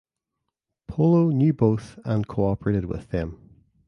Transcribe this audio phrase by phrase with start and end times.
[0.87, 3.37] Polo knew both an cooperated with them.